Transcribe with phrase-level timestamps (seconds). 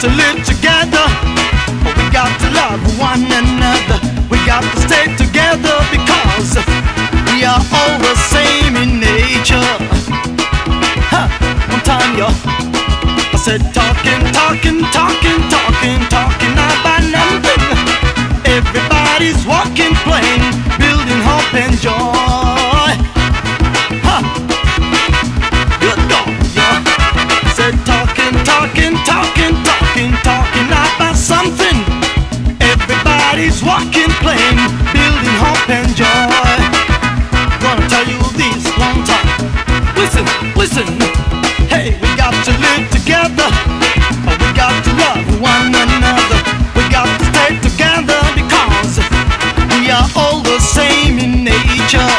[0.00, 1.06] To live together.
[1.96, 3.98] We got to love one another.
[4.30, 6.56] We got to stay together because
[7.30, 9.70] we are all the same in nature.
[11.12, 11.28] Huh,
[11.70, 12.26] one time, yo.
[12.26, 15.53] I said talking, talking, talking, talking,
[33.53, 34.57] Everybody's walking, playing,
[34.89, 36.33] building hope and joy.
[37.61, 39.29] Gonna tell you this long time.
[39.93, 40.25] Listen,
[40.57, 40.89] listen.
[41.69, 43.45] Hey, we got to live together.
[44.25, 46.41] We got to love one another.
[46.73, 48.97] We got to stay together because
[49.77, 52.09] we are all the same in nature.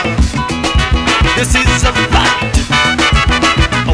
[1.35, 2.55] This is a fact.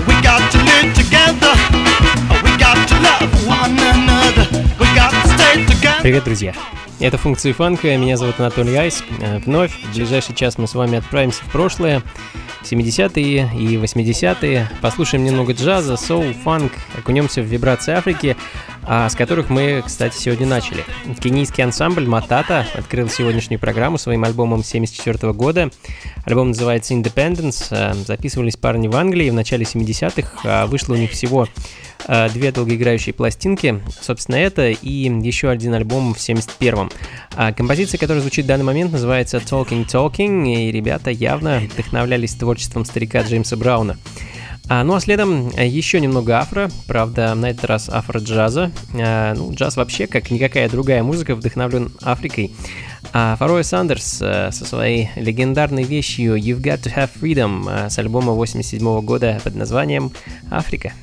[0.05, 1.57] We got to live together.
[6.03, 6.53] Привет, друзья!
[7.02, 9.04] Это функции фанка, меня зовут Анатолий Айс.
[9.22, 12.04] Э, вновь в ближайший час мы с вами отправимся в прошлое,
[12.62, 18.38] 70-е и 80-е, послушаем немного джаза, соул, фанк, окунемся в вибрации Африки,
[18.84, 20.84] а с которых мы, кстати, сегодня начали.
[21.20, 25.70] Кенийский ансамбль Матата открыл сегодняшнюю программу своим альбомом 74 года.
[26.26, 27.68] Альбом называется Independence.
[27.72, 31.48] Э, записывались парни в Англии в начале 70-х, а вышло у них всего
[32.34, 34.90] две долгоиграющие пластинки, собственно, это и
[35.22, 36.92] еще один альбом в 71-м.
[37.36, 42.86] А композиция, которая звучит в данный момент, называется Talking Talking, и ребята явно вдохновлялись творчеством
[42.86, 43.98] старика Джеймса Брауна.
[44.68, 48.72] А, ну а следом э, еще немного афро, правда, на этот раз афро-джаза.
[48.94, 52.54] А, ну, джаз вообще, как никакая другая музыка, вдохновлен Африкой.
[53.14, 57.98] А Фароя Сандерс а, со своей легендарной вещью You've Got to Have Freedom а, с
[58.00, 60.12] альбома 87 года под названием
[60.50, 60.94] «Африка».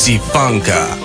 [0.00, 0.99] Funka.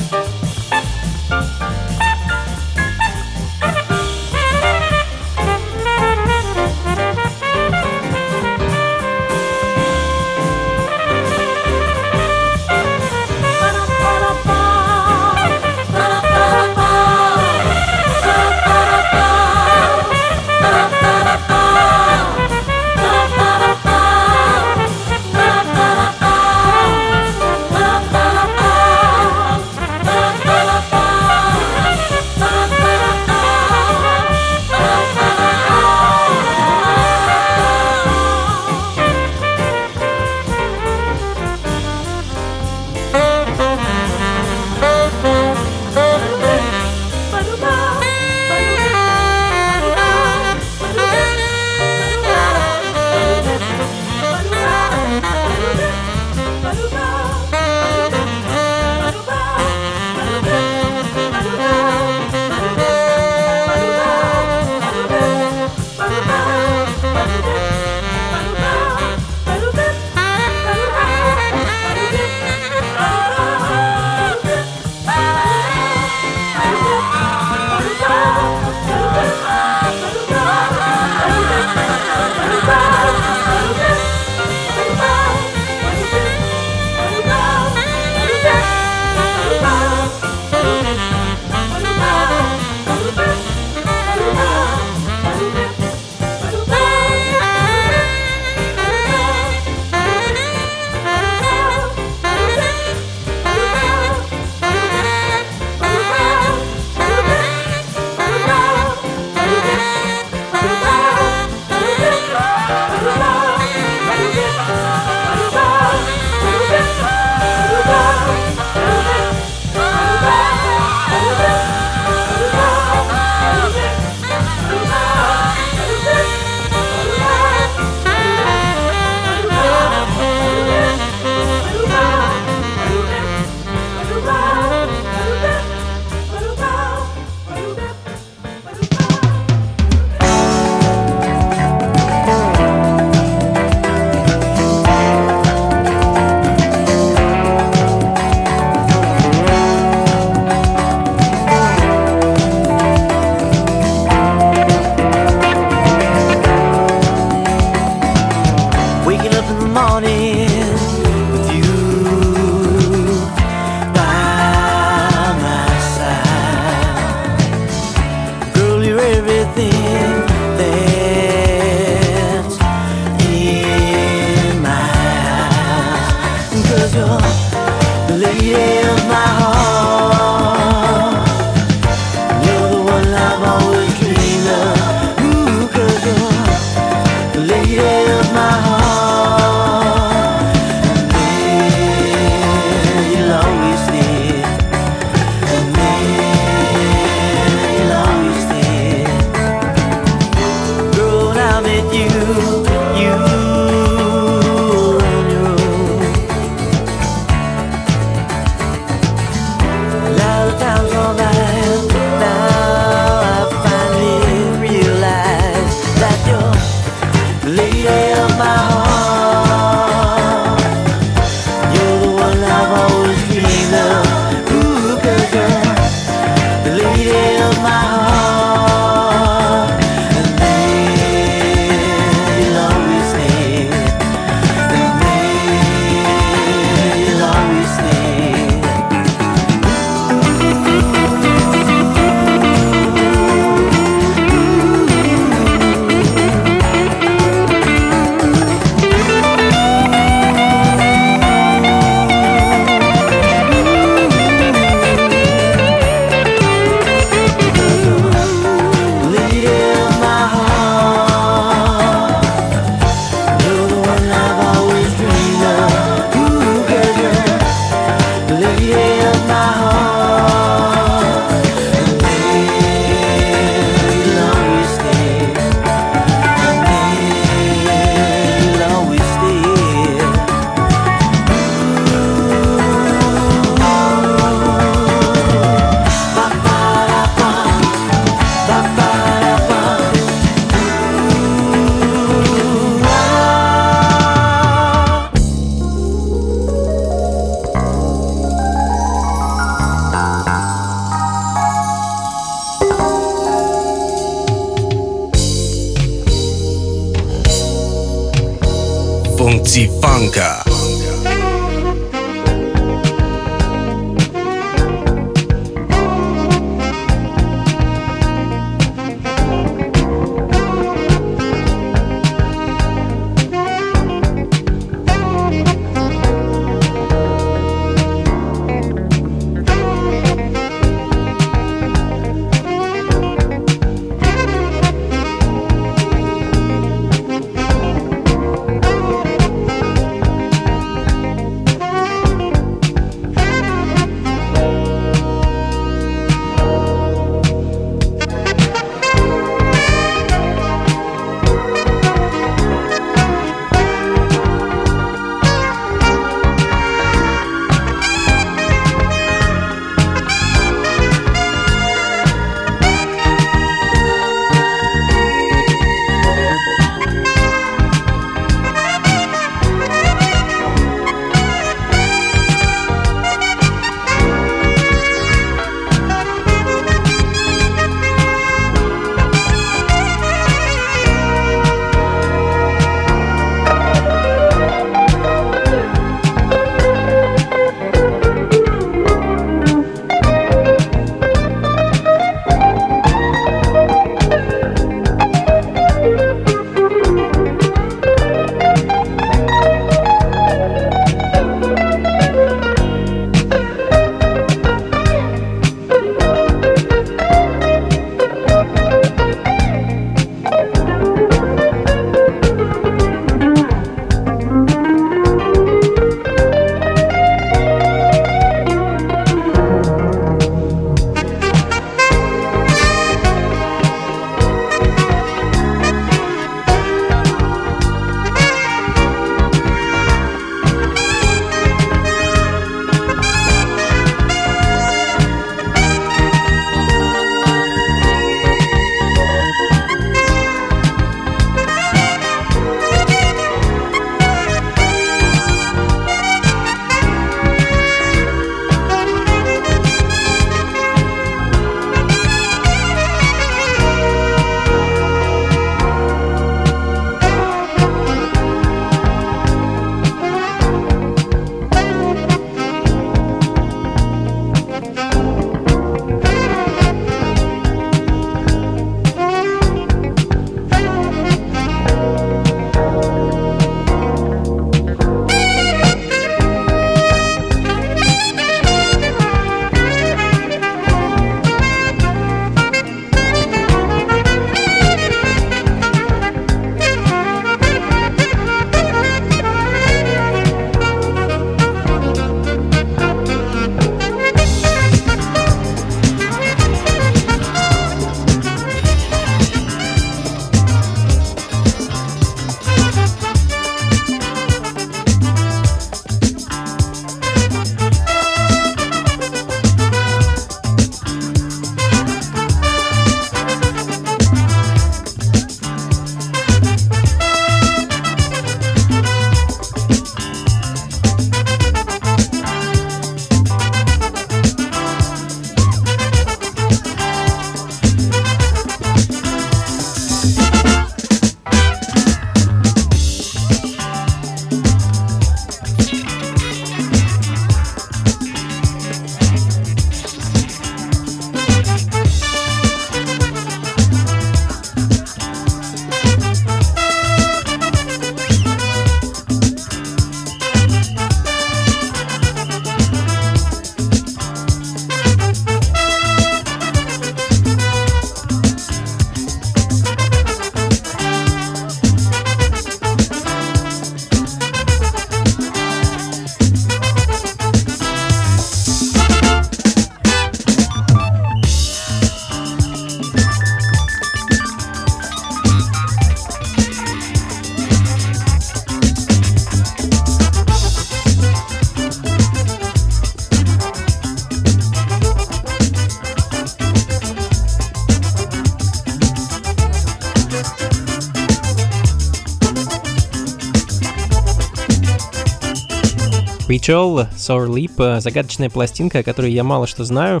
[596.46, 600.00] Ritual, Sour Lip, загадочная пластинка, о которой я мало что знаю.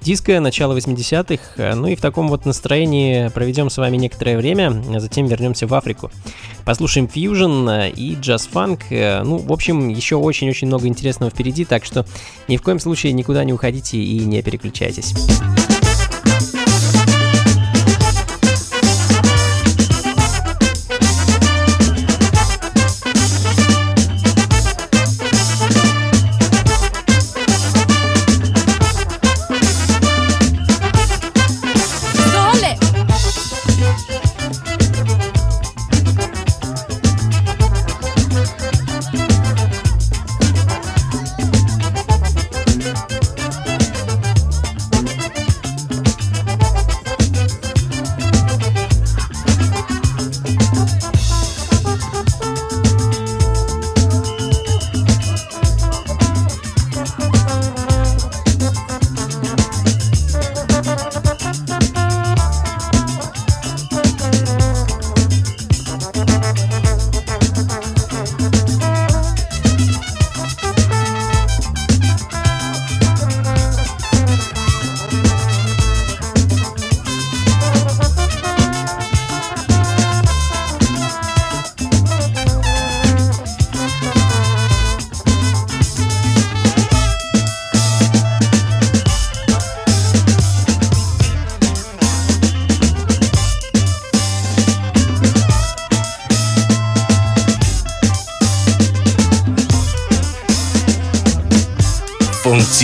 [0.00, 4.98] Диско, начало 80-х, ну и в таком вот настроении проведем с вами некоторое время, а
[4.98, 6.10] затем вернемся в Африку.
[6.64, 12.04] Послушаем фьюжн и джаз-фанк, ну, в общем, еще очень-очень много интересного впереди, так что
[12.48, 15.14] ни в коем случае никуда не уходите и не переключайтесь.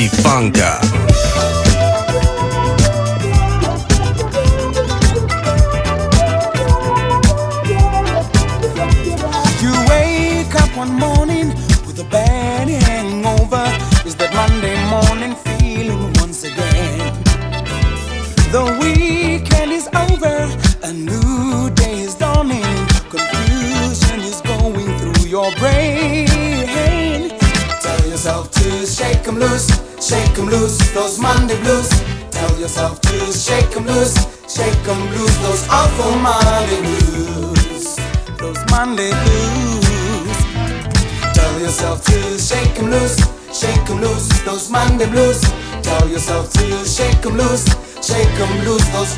[0.02, 1.03] Funka.
[45.04, 45.40] Monday blues.
[45.82, 47.64] Tell yourself to shake 'em loose,
[48.02, 49.17] shake 'em loose, those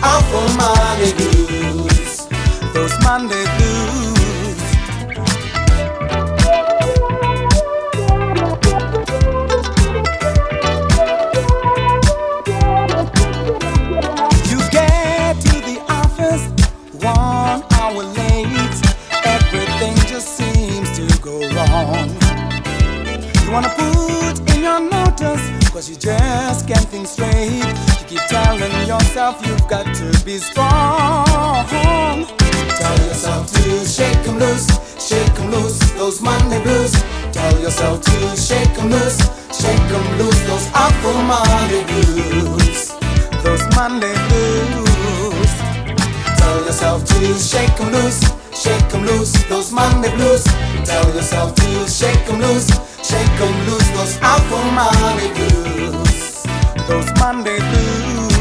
[46.86, 48.20] yourself to shake 'em loose,
[48.54, 50.44] shake 'em loose, those Monday blues.
[50.84, 52.68] Tell yourself to shake 'em loose,
[53.02, 56.46] shake 'em loose, those awful Monday blues.
[56.88, 58.35] Those Monday blues.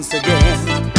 [0.00, 0.92] Once again?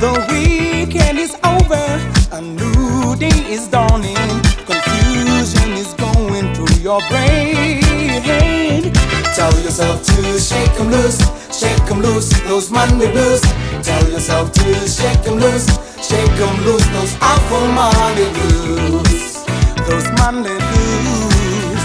[0.00, 1.84] The weekend is over,
[2.32, 4.16] a new day is dawning.
[4.64, 8.94] Confusion is going through your brain.
[9.36, 11.20] Tell yourself to shake 'em loose,
[11.52, 13.42] shake 'em loose, those Monday blues.
[13.82, 15.68] Tell yourself to shake 'em loose,
[16.08, 19.44] shake 'em loose, those awful Monday blues.
[19.88, 21.82] Those Monday blues.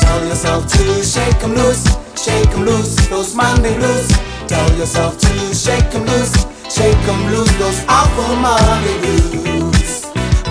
[0.00, 1.84] Tell yourself to shake 'em loose,
[2.24, 4.08] shake 'em loose, those Monday blues.
[4.48, 10.02] Tell yourself to shake 'em loose, shake 'em loose, those awful Monday blues.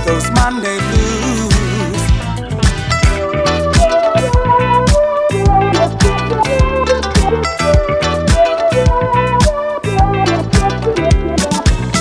[0.05, 2.01] Those Monday blues.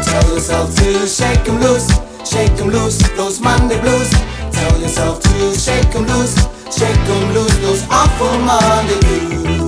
[0.05, 1.89] Tell yourself to shake 'em loose,
[2.25, 4.11] shake 'em loose, those Monday blues.
[4.51, 6.35] Tell yourself to shake 'em loose,
[6.77, 9.64] shake 'em loose, those awful Monday blues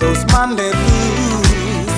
[0.00, 1.90] those Monday blues.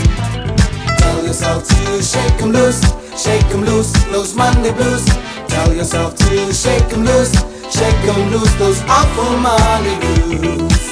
[0.99, 2.81] Tell yourself to shake 'em loose,
[3.17, 5.05] shake 'em loose, those Monday blues.
[5.49, 7.33] Tell yourself to shake 'em loose,
[7.71, 10.85] shake 'em loose, those awful Monday blues.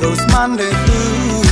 [0.00, 1.43] Those Monday blues.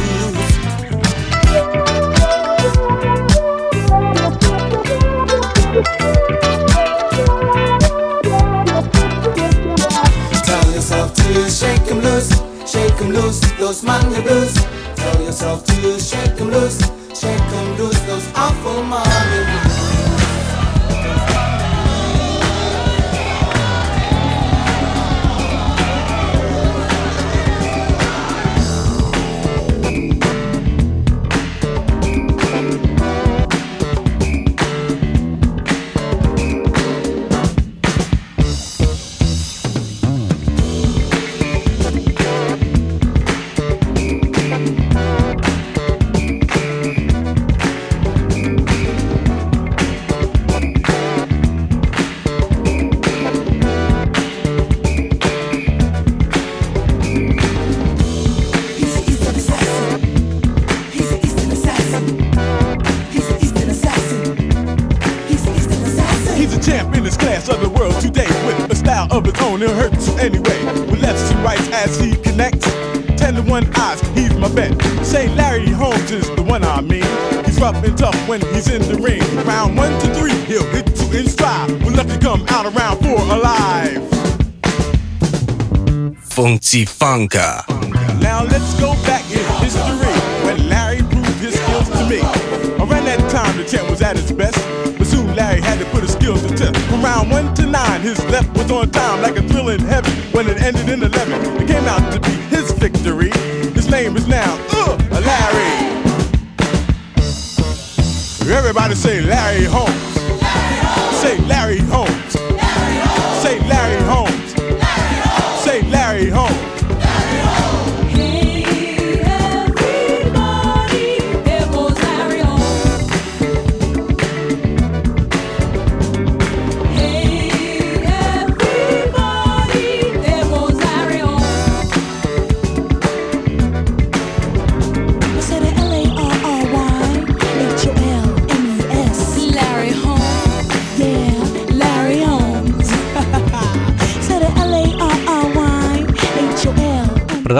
[87.13, 87.82] Funka.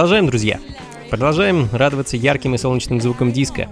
[0.03, 0.59] Продолжаем, друзья.
[1.11, 3.69] Продолжаем радоваться ярким и солнечным звукам диска.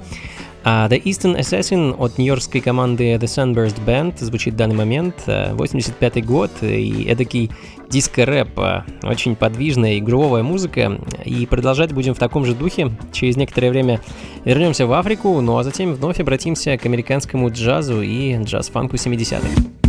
[0.63, 5.25] А The Eastern Assassin от нью-йоркской команды The Sunburst Band звучит в данный момент.
[5.27, 7.51] А, 85 год и эдакий
[7.89, 8.57] диско-рэп.
[8.61, 11.01] А, очень подвижная и грувовая музыка.
[11.25, 12.93] И продолжать будем в таком же духе.
[13.11, 14.01] Через некоторое время
[14.45, 19.80] вернемся в Африку, ну а затем вновь обратимся к американскому джазу и джаз-фанку 70-х.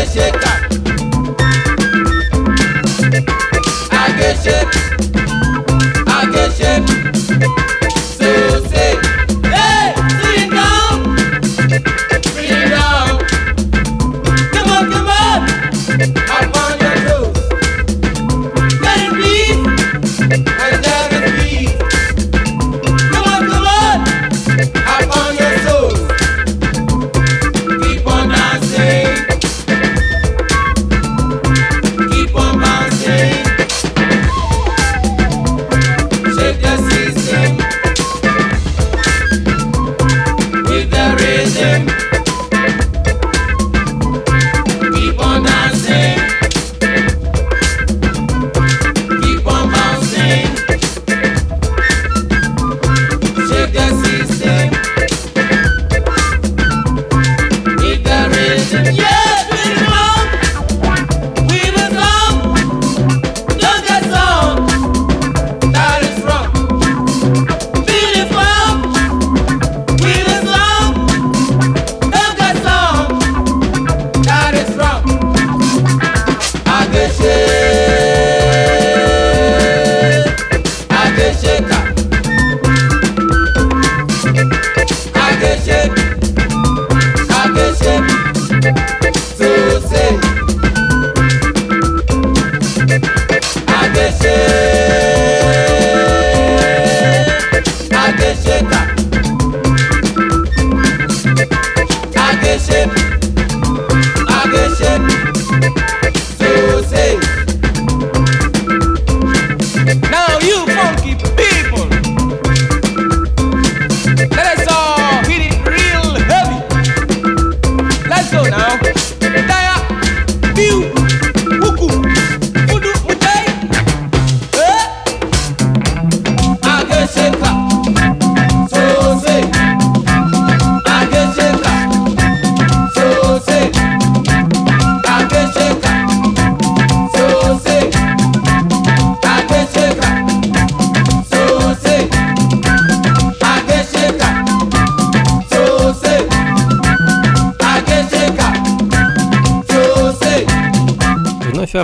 [0.00, 0.52] Agéṣe kà.
[4.02, 4.79] Agéṣe kà.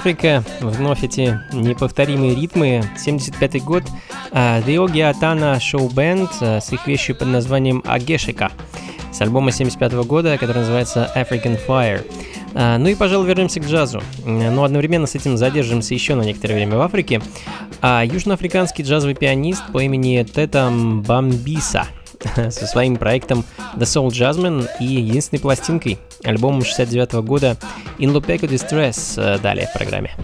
[0.07, 2.85] Африка, вновь эти неповторимые ритмы.
[2.97, 3.83] 75 год.
[4.33, 8.53] Диоги Атана Шоу Бенд с их вещью под названием Агешика
[9.11, 12.09] с альбома 75 года, который называется African Fire.
[12.55, 14.01] А, ну и, пожалуй, вернемся к джазу.
[14.25, 17.21] Но одновременно с этим задержимся еще на некоторое время в Африке.
[17.83, 21.89] А южноафриканский джазовый пианист по имени Тетам Бамбиса
[22.51, 23.45] со своим проектом
[23.77, 27.57] The Soul Jasmine и единственной пластинкой, альбомом 69 года
[27.99, 30.15] In Lupeco Distress, э, далее в программе.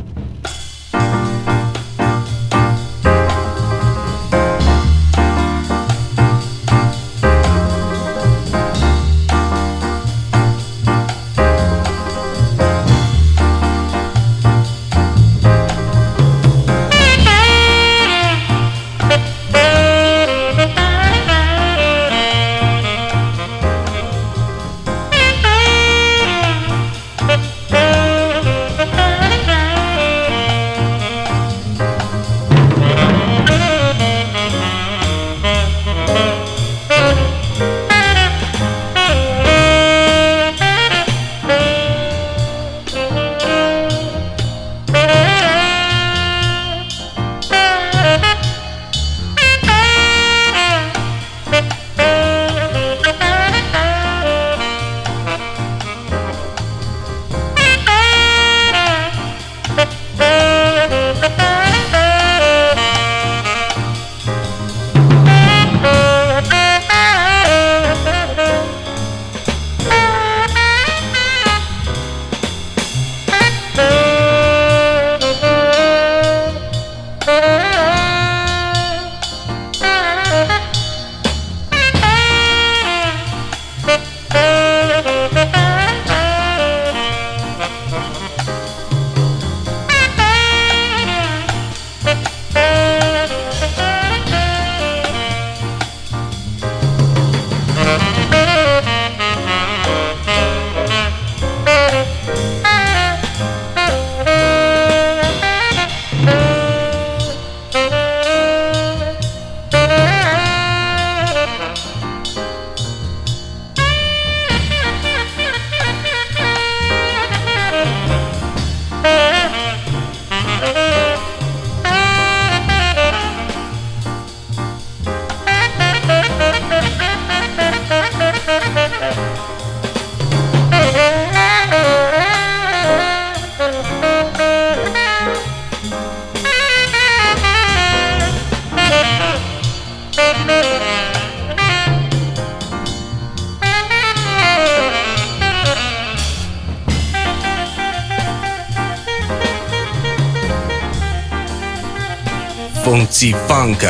[152.84, 153.86] 风起，放歌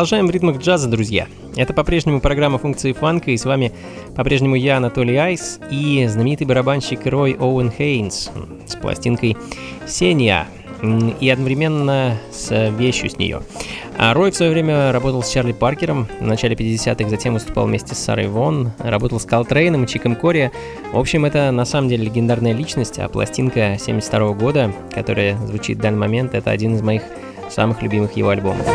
[0.00, 1.26] Продолжаем в ритмах джаза, друзья.
[1.56, 3.70] Это по-прежнему программа функции фанка, и с вами
[4.16, 8.30] по-прежнему я, Анатолий Айс, и знаменитый барабанщик Рой Оуэн Хейнс
[8.66, 9.36] с пластинкой
[9.86, 10.46] «Сения»,
[11.20, 13.42] и одновременно с вещью с нее.
[13.98, 17.94] А Рой в свое время работал с Чарли Паркером в начале 50-х, затем выступал вместе
[17.94, 20.50] с Сарой Вон, работал с Калтрейном и Чиком Кори.
[20.94, 25.82] В общем, это на самом деле легендарная личность, а пластинка 72 года, которая звучит в
[25.82, 27.02] данный момент, это один из моих
[27.50, 28.66] самых любимых его альбомов.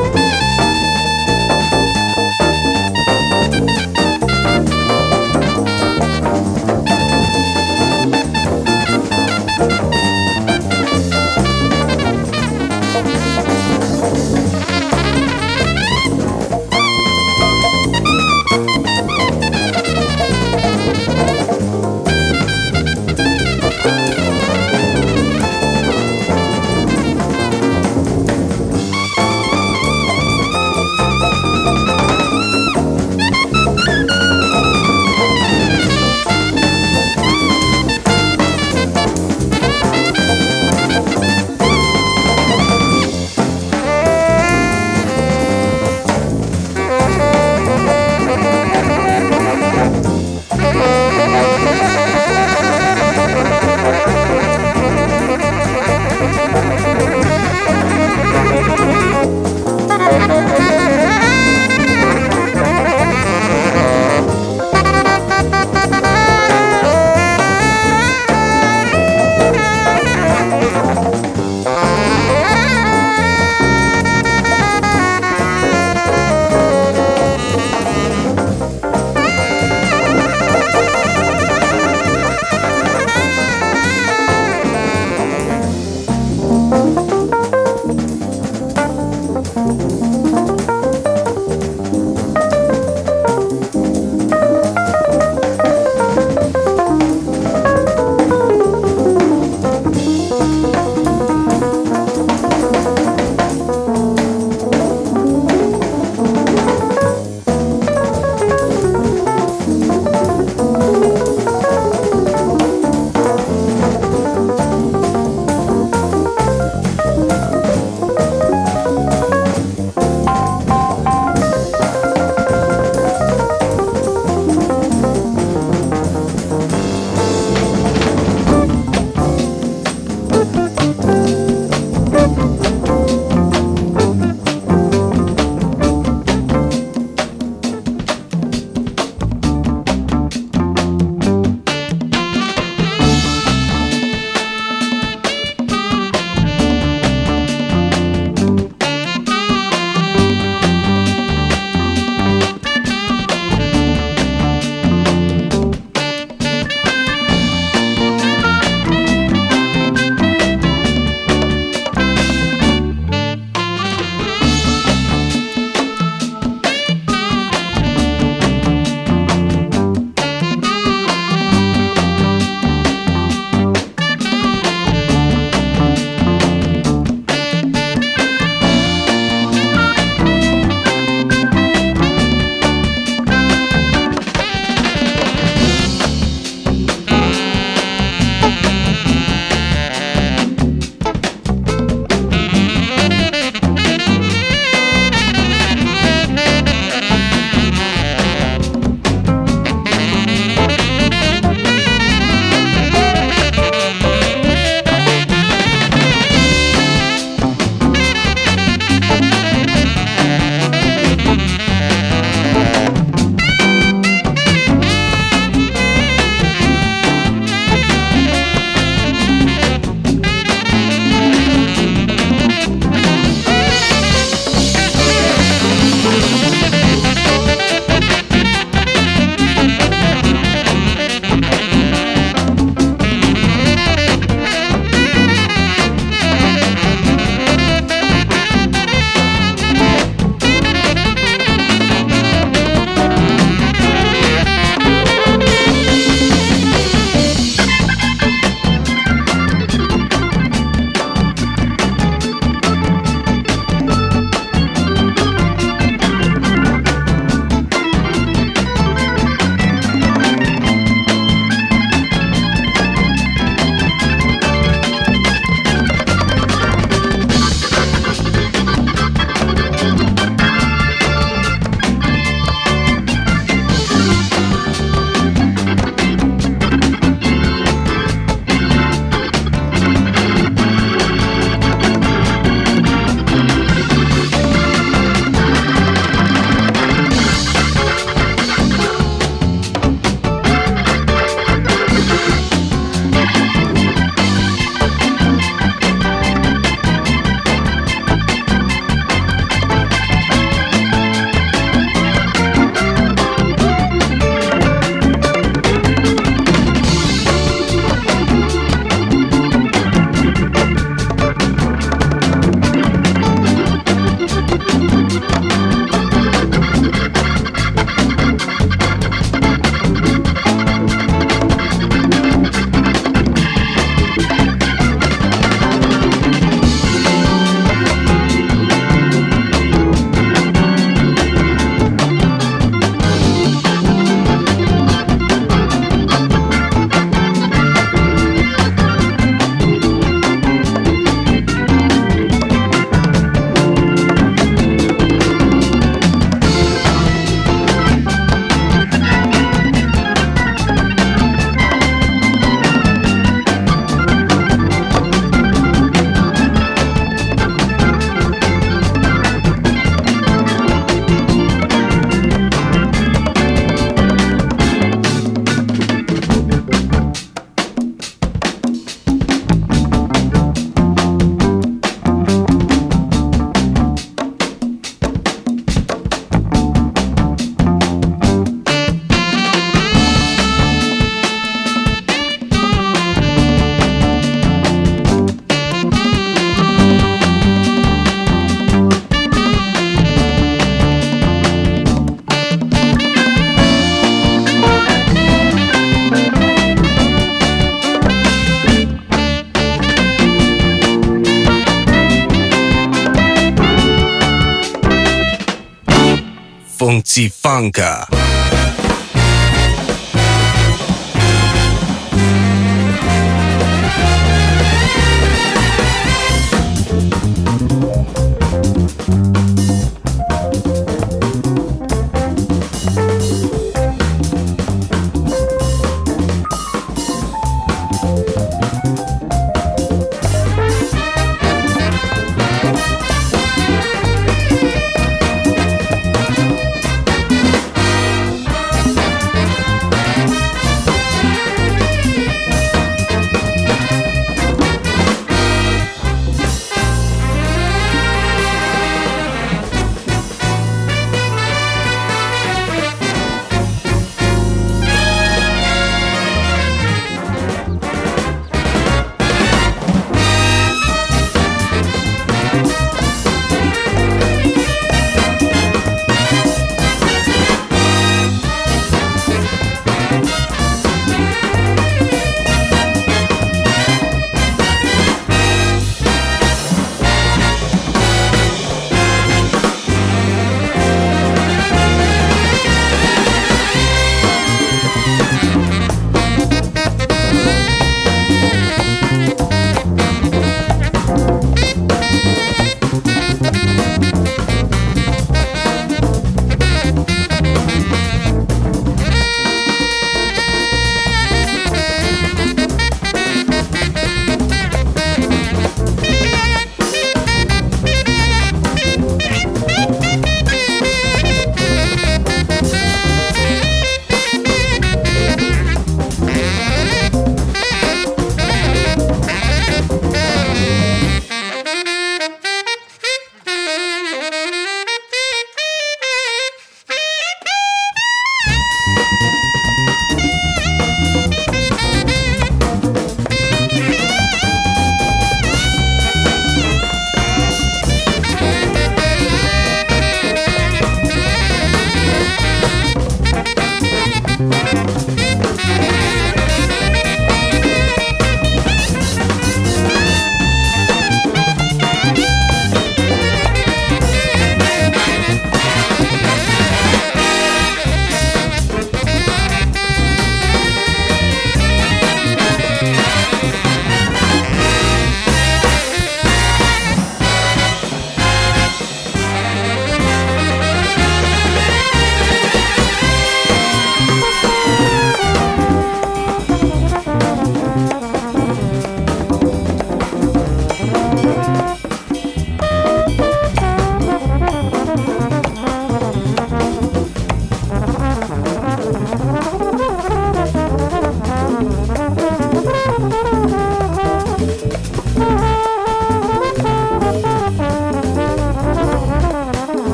[407.23, 408.14] Funka.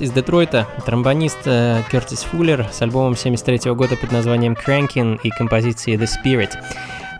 [0.00, 5.98] Из Детройта, тромбонист э, Кертис Фуллер с альбомом 73 года под названием Crankin и композицией
[5.98, 6.52] The Spirit.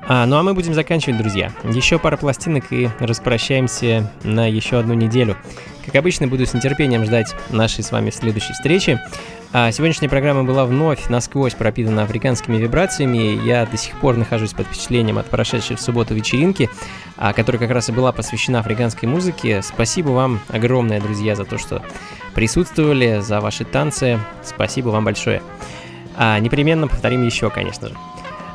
[0.08, 1.52] А, ну а мы будем заканчивать, друзья.
[1.64, 5.36] Еще пара пластинок и распрощаемся на еще одну неделю.
[5.84, 8.98] Как обычно, буду с нетерпением ждать нашей с вами следующей встречи.
[9.52, 13.44] А сегодняшняя программа была вновь насквозь пропитана африканскими вибрациями.
[13.44, 16.70] Я до сих пор нахожусь под впечатлением от прошедшей в субботу вечеринки,
[17.16, 19.60] а, которая как раз и была посвящена африканской музыке.
[19.62, 21.82] Спасибо вам огромное, друзья, за то, что
[22.32, 24.20] присутствовали, за ваши танцы.
[24.44, 25.42] Спасибо вам большое.
[26.16, 27.96] А непременно повторим еще, конечно же.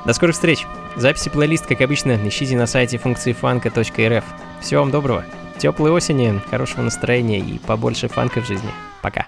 [0.05, 0.65] До скорых встреч!
[0.95, 3.33] Записи плейлист, как обычно, ищите на сайте функции.
[3.33, 5.25] Всего вам доброго,
[5.57, 8.69] теплой осени, хорошего настроения и побольше фанка в жизни.
[9.01, 9.25] Пока!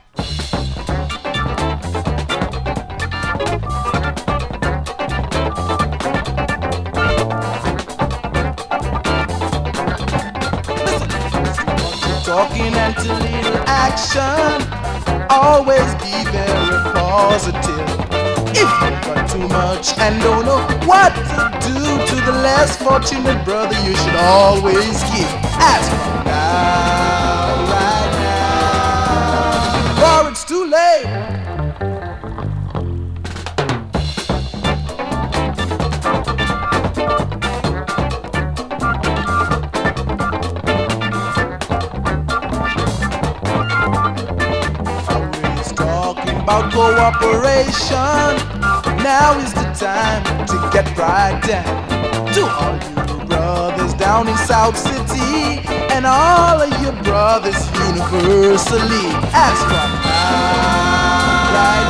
[13.98, 14.62] Action.
[15.30, 17.88] Always be very positive.
[18.54, 23.44] If you've got too much and don't know what to do to the less fortunate
[23.44, 25.32] brother, you should always give.
[25.58, 27.27] Ask from now,
[46.48, 48.32] about cooperation.
[49.04, 51.66] Now is the time to get right down.
[52.36, 52.76] To all
[53.20, 55.60] you brothers down in South City
[55.92, 59.12] and all of your brothers universally.
[59.36, 61.88] Ask from now, right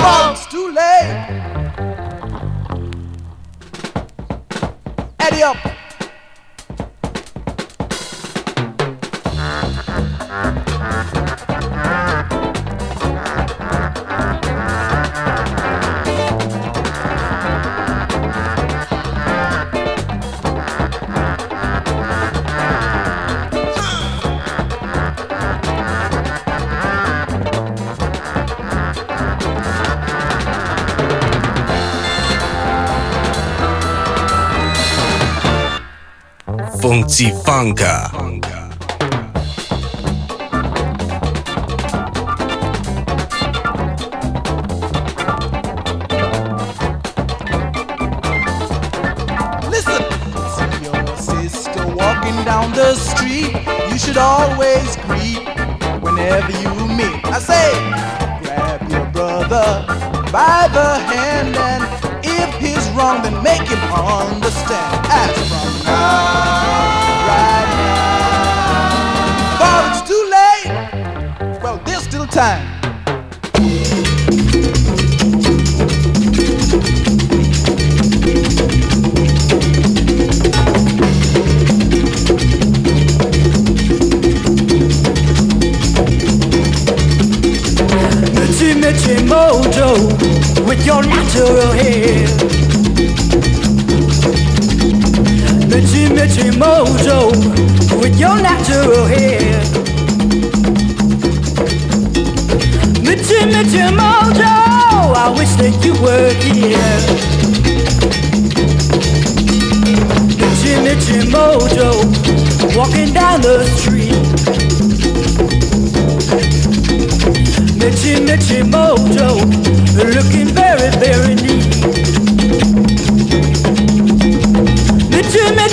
[0.00, 0.33] now.
[37.22, 38.10] Funka.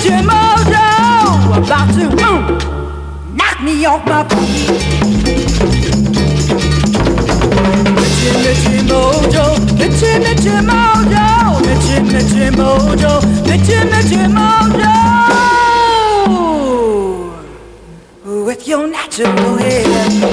[0.02, 0.86] Mitchy Mojo,
[1.58, 2.58] about to woo,
[3.36, 4.68] knock me off my feet.
[7.94, 9.44] Mitchy Mitchy Mojo,
[9.78, 11.24] Mitchy Mitchy Mojo,
[11.64, 13.12] Mitchy Mitchy Mojo,
[13.46, 14.94] Mitchy Mitchy Mojo,
[18.44, 20.31] with your natural hair.